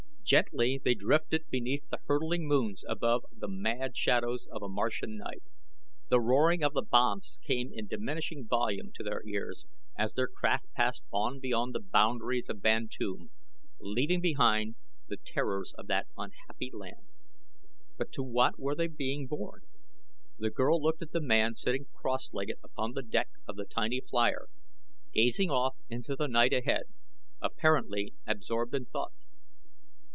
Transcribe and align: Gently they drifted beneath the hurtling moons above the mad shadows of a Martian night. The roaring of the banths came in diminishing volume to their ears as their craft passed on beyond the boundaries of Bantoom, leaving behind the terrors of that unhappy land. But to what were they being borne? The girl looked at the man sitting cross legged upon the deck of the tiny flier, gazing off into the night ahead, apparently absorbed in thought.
Gently 0.23 0.79
they 0.81 0.93
drifted 0.95 1.49
beneath 1.49 1.89
the 1.89 1.99
hurtling 2.05 2.47
moons 2.47 2.85
above 2.87 3.25
the 3.33 3.49
mad 3.49 3.97
shadows 3.97 4.47
of 4.49 4.63
a 4.63 4.69
Martian 4.69 5.17
night. 5.17 5.43
The 6.07 6.21
roaring 6.21 6.63
of 6.63 6.71
the 6.71 6.81
banths 6.83 7.37
came 7.43 7.73
in 7.73 7.87
diminishing 7.87 8.47
volume 8.47 8.93
to 8.93 9.03
their 9.03 9.21
ears 9.27 9.65
as 9.99 10.13
their 10.13 10.29
craft 10.29 10.71
passed 10.71 11.03
on 11.11 11.41
beyond 11.41 11.75
the 11.75 11.81
boundaries 11.81 12.47
of 12.47 12.61
Bantoom, 12.61 13.29
leaving 13.81 14.21
behind 14.21 14.75
the 15.09 15.17
terrors 15.17 15.73
of 15.77 15.87
that 15.87 16.07
unhappy 16.17 16.71
land. 16.73 17.09
But 17.97 18.13
to 18.13 18.23
what 18.23 18.57
were 18.57 18.75
they 18.75 18.87
being 18.87 19.27
borne? 19.27 19.63
The 20.39 20.49
girl 20.49 20.81
looked 20.81 21.01
at 21.01 21.11
the 21.11 21.19
man 21.19 21.55
sitting 21.55 21.87
cross 21.93 22.31
legged 22.33 22.55
upon 22.63 22.93
the 22.93 23.03
deck 23.03 23.27
of 23.49 23.57
the 23.57 23.65
tiny 23.65 23.99
flier, 23.99 24.47
gazing 25.13 25.49
off 25.49 25.75
into 25.89 26.15
the 26.15 26.27
night 26.29 26.53
ahead, 26.53 26.83
apparently 27.41 28.13
absorbed 28.25 28.73
in 28.73 28.85
thought. 28.85 29.11